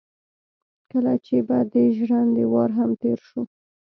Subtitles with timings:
[0.91, 3.41] کله چې به د ژرندې وار هم تېر شو.